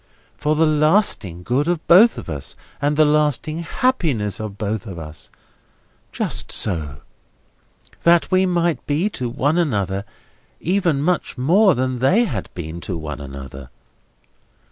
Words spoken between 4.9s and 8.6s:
us?" "Just so." "That we